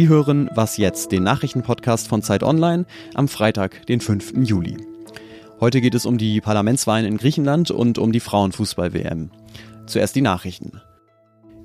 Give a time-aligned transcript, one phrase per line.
[0.00, 4.32] Sie hören Was jetzt, den Nachrichtenpodcast von Zeit Online am Freitag, den 5.
[4.48, 4.78] Juli.
[5.60, 9.28] Heute geht es um die Parlamentswahlen in Griechenland und um die Frauenfußball-WM.
[9.84, 10.80] Zuerst die Nachrichten.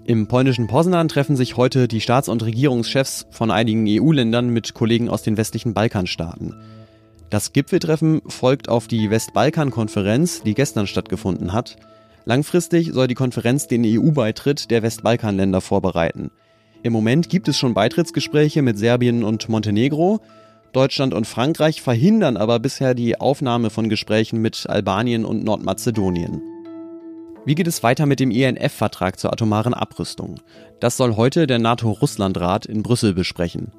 [0.04, 5.08] Im polnischen Poznan treffen sich heute die Staats- und Regierungschefs von einigen EU-Ländern mit Kollegen
[5.08, 6.56] aus den westlichen Balkanstaaten.
[7.30, 11.78] Das Gipfeltreffen folgt auf die Westbalkan-Konferenz, die gestern stattgefunden hat.
[12.26, 16.32] Langfristig soll die Konferenz den EU-Beitritt der Westbalkanländer vorbereiten.
[16.86, 20.20] Im Moment gibt es schon Beitrittsgespräche mit Serbien und Montenegro.
[20.72, 26.44] Deutschland und Frankreich verhindern aber bisher die Aufnahme von Gesprächen mit Albanien und Nordmazedonien.
[27.44, 30.36] Wie geht es weiter mit dem INF-Vertrag zur atomaren Abrüstung?
[30.80, 33.72] Das soll heute der NATO-Russland-Rat in Brüssel besprechen.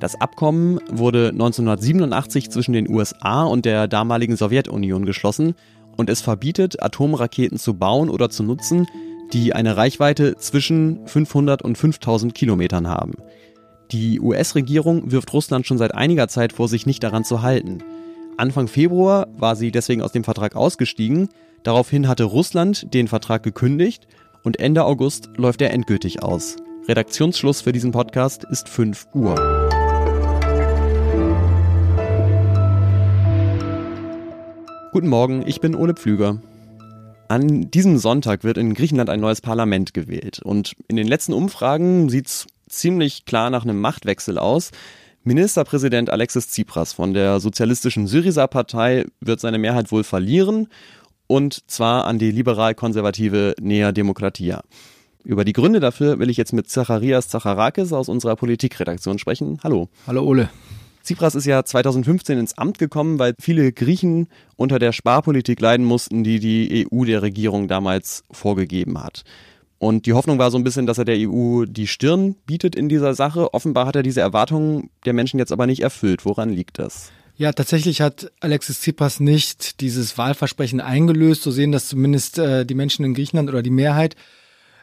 [0.00, 5.54] Das Abkommen wurde 1987 zwischen den USA und der damaligen Sowjetunion geschlossen
[5.96, 8.88] und es verbietet, Atomraketen zu bauen oder zu nutzen,
[9.32, 13.14] die eine Reichweite zwischen 500 und 5000 Kilometern haben.
[13.92, 17.78] Die US-Regierung wirft Russland schon seit einiger Zeit vor, sich nicht daran zu halten.
[18.36, 21.28] Anfang Februar war sie deswegen aus dem Vertrag ausgestiegen.
[21.62, 24.06] Daraufhin hatte Russland den Vertrag gekündigt
[24.44, 26.56] und Ende August läuft er endgültig aus.
[26.88, 29.34] Redaktionsschluss für diesen Podcast ist 5 Uhr.
[34.92, 36.40] Guten Morgen, ich bin Ole Pflüger.
[37.30, 40.40] An diesem Sonntag wird in Griechenland ein neues Parlament gewählt.
[40.42, 44.72] Und in den letzten Umfragen sieht es ziemlich klar nach einem Machtwechsel aus.
[45.22, 50.66] Ministerpräsident Alexis Tsipras von der sozialistischen Syriza-Partei wird seine Mehrheit wohl verlieren.
[51.28, 54.64] Und zwar an die liberal-konservative Nea Demokratia.
[55.22, 59.60] Über die Gründe dafür will ich jetzt mit Zacharias Zacharakis aus unserer Politikredaktion sprechen.
[59.62, 59.88] Hallo.
[60.04, 60.50] Hallo Ole.
[61.02, 66.24] Tsipras ist ja 2015 ins Amt gekommen, weil viele Griechen unter der Sparpolitik leiden mussten,
[66.24, 69.24] die die EU der Regierung damals vorgegeben hat.
[69.78, 72.90] Und die Hoffnung war so ein bisschen, dass er der EU die Stirn bietet in
[72.90, 73.54] dieser Sache.
[73.54, 76.26] Offenbar hat er diese Erwartungen der Menschen jetzt aber nicht erfüllt.
[76.26, 77.10] Woran liegt das?
[77.36, 81.42] Ja, tatsächlich hat Alexis Tsipras nicht dieses Wahlversprechen eingelöst.
[81.42, 84.16] So sehen das zumindest äh, die Menschen in Griechenland oder die Mehrheit.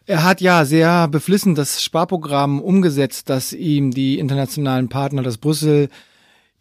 [0.08, 5.90] Er hat ja sehr beflissen das Sparprogramm umgesetzt, das ihm die internationalen Partner, das Brüssel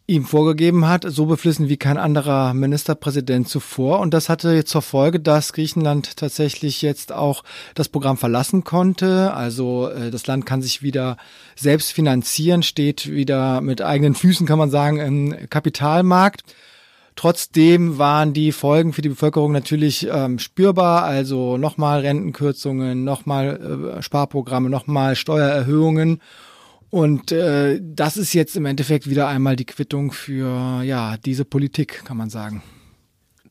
[0.07, 3.99] ihm vorgegeben hat, so beflissen wie kein anderer Ministerpräsident zuvor.
[3.99, 7.43] Und das hatte zur Folge, dass Griechenland tatsächlich jetzt auch
[7.75, 9.33] das Programm verlassen konnte.
[9.33, 11.17] Also äh, das Land kann sich wieder
[11.57, 16.43] selbst finanzieren, steht wieder mit eigenen Füßen, kann man sagen, im Kapitalmarkt.
[17.17, 24.01] Trotzdem waren die Folgen für die Bevölkerung natürlich ähm, spürbar, also nochmal Rentenkürzungen, nochmal äh,
[24.01, 26.21] Sparprogramme, nochmal Steuererhöhungen.
[26.97, 32.03] Und äh, das ist jetzt im Endeffekt wieder einmal die Quittung für ja diese Politik,
[32.05, 32.63] kann man sagen.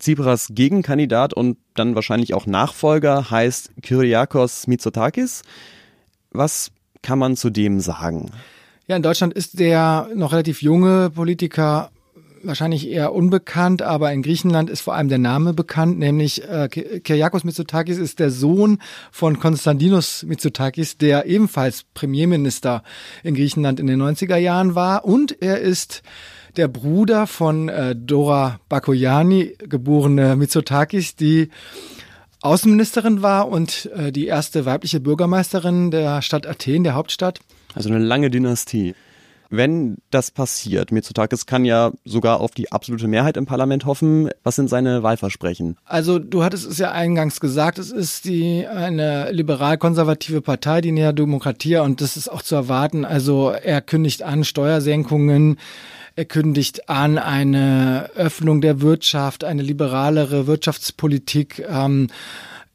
[0.01, 5.43] Tsipras Gegenkandidat und dann wahrscheinlich auch Nachfolger heißt Kyriakos Mitsotakis.
[6.33, 8.33] Was kann man zu dem sagen?
[8.89, 11.93] Ja, in Deutschland ist der noch relativ junge Politiker
[12.47, 17.45] wahrscheinlich eher unbekannt, aber in Griechenland ist vor allem der Name bekannt, nämlich äh, Kyriakos
[17.45, 18.79] Mitsotakis ist der Sohn
[19.11, 22.83] von Konstantinos Mitsotakis, der ebenfalls Premierminister
[23.23, 26.03] in Griechenland in den 90er Jahren war und er ist
[26.57, 31.51] der Bruder von äh, Dora Bakoyani, geborene Mitsotakis, die
[32.41, 37.41] Außenministerin war und äh, die erste weibliche Bürgermeisterin der Stadt Athen, der Hauptstadt.
[37.75, 38.95] Also eine lange Dynastie.
[39.49, 44.31] Wenn das passiert, Mitsotakis kann ja sogar auf die absolute Mehrheit im Parlament hoffen.
[44.43, 45.77] Was sind seine Wahlversprechen?
[45.85, 51.13] Also du hattest es ja eingangs gesagt, es ist die eine liberal-konservative Partei, die Nea
[51.13, 53.05] Demokratia, und das ist auch zu erwarten.
[53.05, 55.59] Also er kündigt an Steuersenkungen,
[56.17, 61.65] er kündigt an eine Öffnung der Wirtschaft, eine liberalere Wirtschaftspolitik.
[61.69, 62.09] Ähm,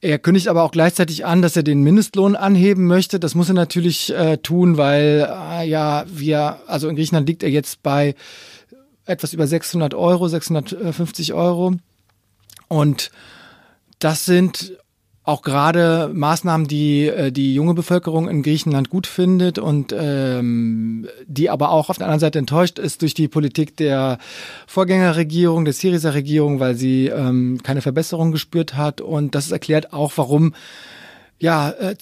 [0.02, 3.20] er kündigt aber auch gleichzeitig an, dass er den Mindestlohn anheben möchte.
[3.20, 7.50] Das muss er natürlich äh, tun, weil äh, ja wir, also in Griechenland liegt er
[7.50, 8.16] jetzt bei
[9.06, 11.74] etwas über 600 Euro, 650 Euro.
[12.68, 13.12] Und
[14.00, 14.74] das sind
[15.24, 21.50] auch gerade Maßnahmen, die äh, die junge Bevölkerung in Griechenland gut findet und ähm, die
[21.50, 24.18] aber auch auf der anderen Seite enttäuscht ist durch die Politik der
[24.66, 29.00] Vorgängerregierung, der Syriza-Regierung, weil sie ähm, keine Verbesserung gespürt hat.
[29.00, 30.56] Und das erklärt auch, warum
[31.40, 31.96] ja äh,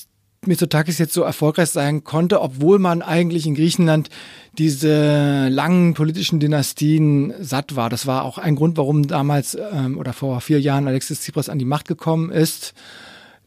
[0.45, 4.09] Mitsotakis jetzt so erfolgreich sein konnte, obwohl man eigentlich in Griechenland
[4.57, 7.89] diese langen politischen Dynastien satt war.
[7.89, 11.59] Das war auch ein Grund, warum damals ähm, oder vor vier Jahren Alexis Tsipras an
[11.59, 12.73] die Macht gekommen ist.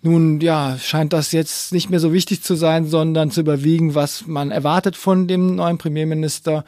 [0.02, 4.26] Nun, ja, scheint das jetzt nicht mehr so wichtig zu sein, sondern zu überwiegen, was
[4.26, 6.64] man erwartet von dem neuen Premierminister.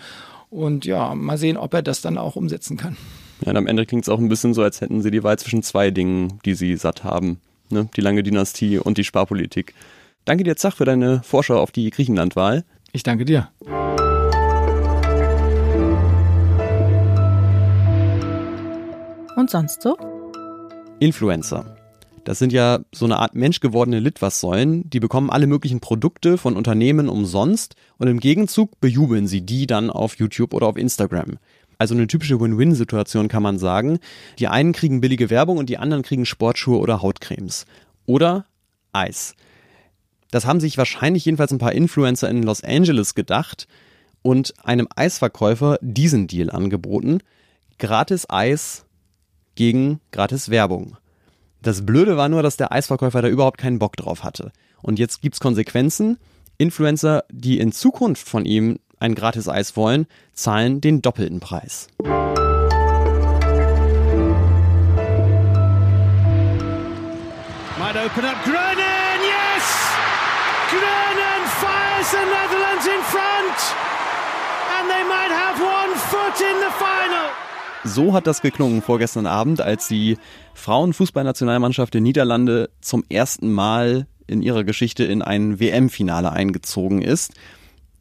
[0.50, 2.96] Und ja, mal sehen, ob er das dann auch umsetzen kann.
[3.44, 5.38] Ja, und am Ende klingt es auch ein bisschen so, als hätten sie die Wahl
[5.38, 7.40] zwischen zwei Dingen, die sie satt haben.
[7.70, 7.88] Ne?
[7.96, 9.74] Die lange Dynastie und die Sparpolitik.
[10.24, 12.64] Danke dir, Zach, für deine Vorschau auf die Griechenlandwahl.
[12.92, 13.50] Ich danke dir.
[19.36, 19.98] Und sonst so?
[20.98, 21.76] Influencer.
[22.24, 24.88] Das sind ja so eine Art menschgewordene Litwassäulen.
[24.88, 29.90] Die bekommen alle möglichen Produkte von Unternehmen umsonst und im Gegenzug bejubeln sie die dann
[29.90, 31.36] auf YouTube oder auf Instagram.
[31.76, 33.98] Also eine typische Win-Win-Situation kann man sagen.
[34.38, 37.66] Die einen kriegen billige Werbung und die anderen kriegen Sportschuhe oder Hautcremes.
[38.06, 38.46] Oder
[38.92, 39.34] Eis.
[40.34, 43.68] Das haben sich wahrscheinlich jedenfalls ein paar Influencer in Los Angeles gedacht
[44.20, 47.20] und einem Eisverkäufer diesen Deal angeboten.
[47.78, 48.84] Gratis Eis
[49.54, 50.96] gegen gratis Werbung.
[51.62, 54.50] Das Blöde war nur, dass der Eisverkäufer da überhaupt keinen Bock drauf hatte.
[54.82, 56.18] Und jetzt gibt's Konsequenzen.
[56.58, 61.86] Influencer, die in Zukunft von ihm ein gratis Eis wollen, zahlen den doppelten Preis.
[67.78, 69.93] Might open up Groningen, yes!
[70.74, 73.58] Groningen fires the Netherlands in front!
[74.76, 77.30] And they might have one foot in the final!
[77.84, 80.18] So hat das geklungen vorgestern Abend, als die
[80.54, 87.34] Frauenfußballnationalmannschaft der Niederlande zum ersten Mal in ihrer Geschichte in ein WM-Finale eingezogen ist.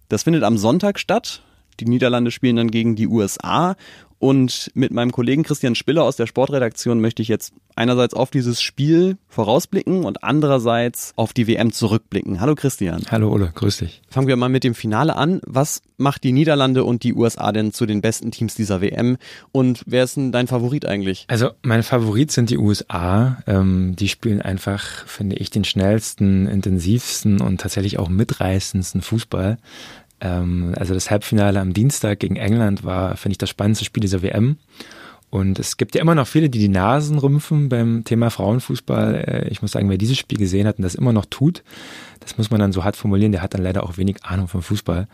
[0.10, 1.44] Das findet am Sonntag statt.
[1.80, 3.76] Die Niederlande spielen dann gegen die USA
[4.24, 8.62] und mit meinem Kollegen Christian Spiller aus der Sportredaktion möchte ich jetzt einerseits auf dieses
[8.62, 12.40] Spiel vorausblicken und andererseits auf die WM zurückblicken.
[12.40, 13.04] Hallo Christian.
[13.12, 14.02] Hallo Ole, grüß dich.
[14.08, 15.42] Fangen wir mal mit dem Finale an.
[15.46, 19.18] Was macht die Niederlande und die USA denn zu den besten Teams dieser WM?
[19.52, 21.26] Und wer ist denn dein Favorit eigentlich?
[21.28, 23.44] Also mein Favorit sind die USA.
[23.46, 29.58] Ähm, die spielen einfach, finde ich, den schnellsten, intensivsten und tatsächlich auch mitreißendsten Fußball.
[30.24, 34.24] Ähm, also das Halbfinale am Dienstag gegen England war, finde ich, das spannendste Spiel dieser
[34.24, 34.58] WM.
[35.30, 39.16] Und es gibt ja immer noch viele, die die Nasen rümpfen beim Thema Frauenfußball.
[39.16, 41.64] Äh, ich muss sagen, wer dieses Spiel gesehen hat und das immer noch tut,
[42.20, 44.62] das muss man dann so hart formulieren, der hat dann leider auch wenig Ahnung vom
[44.62, 45.08] Fußball.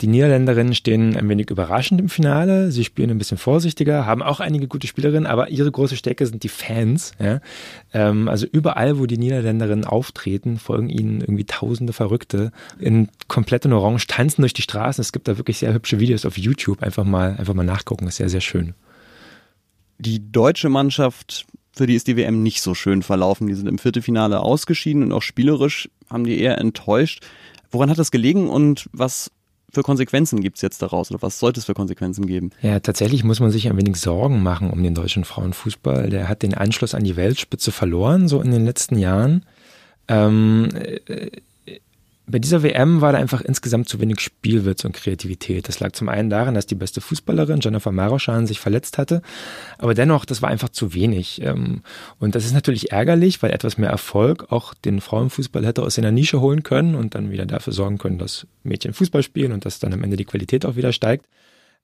[0.00, 2.72] Die Niederländerinnen stehen ein wenig überraschend im Finale.
[2.72, 6.42] Sie spielen ein bisschen vorsichtiger, haben auch einige gute Spielerinnen, aber ihre große Stärke sind
[6.42, 7.12] die Fans.
[7.20, 7.40] Ja?
[7.92, 14.06] Ähm, also überall, wo die Niederländerinnen auftreten, folgen ihnen irgendwie tausende Verrückte in kompletten Orange,
[14.08, 15.00] tanzen durch die Straßen.
[15.00, 16.82] Es gibt da wirklich sehr hübsche Videos auf YouTube.
[16.82, 18.08] Einfach mal, einfach mal nachgucken.
[18.08, 18.74] ist sehr, sehr schön.
[19.98, 23.48] Die deutsche Mannschaft für die ist die WM nicht so schön verlaufen.
[23.48, 27.24] Die sind im Viertelfinale ausgeschieden und auch spielerisch haben die eher enttäuscht.
[27.70, 29.32] Woran hat das gelegen und was
[29.74, 32.50] für Konsequenzen gibt es jetzt daraus oder was sollte es für Konsequenzen geben?
[32.62, 36.10] Ja, tatsächlich muss man sich ein wenig Sorgen machen um den deutschen Frauenfußball.
[36.10, 39.44] Der hat den Anschluss an die Weltspitze verloren, so in den letzten Jahren.
[40.08, 40.68] Ähm,
[41.06, 41.30] äh,
[42.26, 45.68] bei dieser WM war da einfach insgesamt zu wenig Spielwitz und Kreativität.
[45.68, 49.20] Das lag zum einen daran, dass die beste Fußballerin Jennifer Maroschan sich verletzt hatte,
[49.76, 51.42] aber dennoch, das war einfach zu wenig.
[51.42, 51.82] Ähm,
[52.18, 56.12] und das ist natürlich ärgerlich, weil etwas mehr Erfolg auch den Frauenfußball hätte aus seiner
[56.12, 59.78] Nische holen können und dann wieder dafür sorgen können, dass Mädchen Fußball spielen und dass
[59.78, 61.26] dann am Ende die Qualität auch wieder steigt.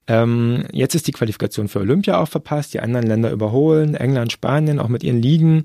[0.06, 4.78] Ähm, jetzt ist die Qualifikation für Olympia auch verpasst, die anderen Länder überholen, England, Spanien,
[4.78, 5.64] auch mit ihren Ligen.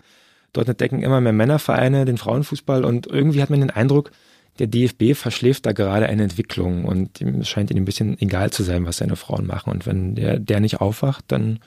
[0.51, 4.11] Dort entdecken immer mehr Männervereine den Frauenfußball und irgendwie hat man den Eindruck,
[4.59, 8.63] der DFB verschläft da gerade eine Entwicklung und es scheint ihm ein bisschen egal zu
[8.63, 9.71] sein, was seine Frauen machen.
[9.71, 11.59] Und wenn der, der nicht aufwacht, dann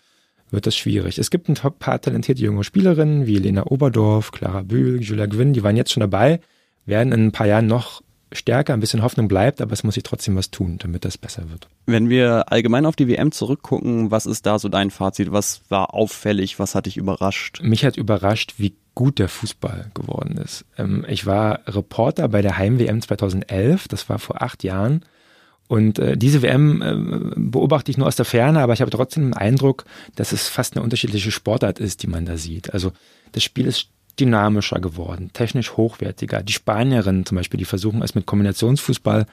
[0.51, 1.19] wird das schwierig.
[1.19, 5.63] Es gibt ein paar talentierte junge Spielerinnen wie Lena Oberdorf, Clara Bühl, Julia Gwynn, die
[5.63, 6.41] waren jetzt schon dabei,
[6.87, 10.03] werden in ein paar Jahren noch stärker, ein bisschen Hoffnung bleibt, aber es muss sich
[10.03, 11.69] trotzdem was tun, damit das besser wird.
[11.87, 15.33] Wenn wir allgemein auf die WM zurückgucken, was ist da so dein Fazit?
[15.33, 16.59] Was war auffällig?
[16.59, 17.61] Was hat dich überrascht?
[17.63, 20.65] Mich hat überrascht, wie gut der Fußball geworden ist.
[20.77, 25.05] Ähm, ich war Reporter bei der Heim-WM 2011, das war vor acht Jahren.
[25.69, 26.97] Und äh, diese WM äh,
[27.37, 29.85] beobachte ich nur aus der Ferne, aber ich habe trotzdem den Eindruck,
[30.17, 32.75] dass es fast eine unterschiedliche Sportart ist, die man da sieht.
[32.75, 32.91] Also
[33.31, 36.43] das Spiel ist dynamischer geworden, technisch hochwertiger.
[36.43, 39.27] Die Spanierinnen zum Beispiel, die versuchen es mit Kombinationsfußball,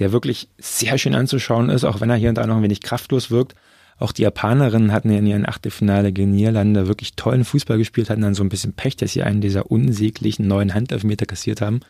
[0.00, 2.80] der wirklich sehr schön anzuschauen ist, auch wenn er hier und da noch ein wenig
[2.80, 3.54] kraftlos wirkt.
[4.02, 8.22] Auch die Japanerinnen hatten ja in ihren Achtelfinale gegen Niederlande wirklich tollen Fußball gespielt, hatten
[8.22, 11.80] dann so ein bisschen Pech, dass sie einen dieser unsäglichen neuen Handelfmeter kassiert haben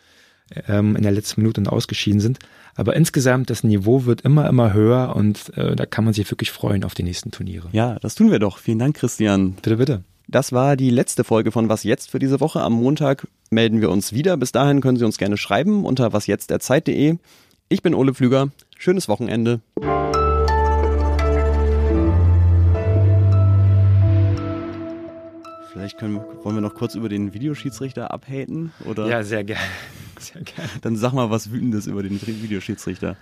[0.67, 2.37] ähm, in der letzten Minute und ausgeschieden sind.
[2.75, 6.51] Aber insgesamt, das Niveau wird immer, immer höher und äh, da kann man sich wirklich
[6.51, 7.69] freuen auf die nächsten Turniere.
[7.71, 8.59] Ja, das tun wir doch.
[8.59, 9.53] Vielen Dank, Christian.
[9.53, 10.03] Bitte, bitte.
[10.27, 12.61] Das war die letzte Folge von Was jetzt für diese Woche.
[12.61, 14.37] Am Montag melden wir uns wieder.
[14.37, 17.17] Bis dahin können Sie uns gerne schreiben unter wasjetzt.zeit.de.
[17.69, 18.49] Ich bin Ole Pflüger.
[18.77, 19.61] Schönes Wochenende.
[25.83, 28.71] Vielleicht können, wollen wir noch kurz über den Videoschiedsrichter abhaten?
[28.85, 29.05] Oder?
[29.05, 29.65] Ja, sehr gerne.
[30.17, 30.69] Sehr gerne.
[30.79, 33.17] Dann sag mal was Wütendes über den Videoschiedsrichter.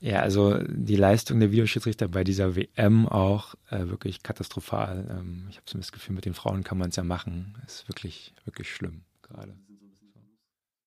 [0.00, 5.06] Ja, also die Leistung der Videoschiedsrichter bei dieser WM auch äh, wirklich katastrophal.
[5.10, 7.58] Ähm, ich habe so das Gefühl, mit den Frauen kann man es ja machen.
[7.66, 9.52] Ist wirklich, wirklich schlimm gerade.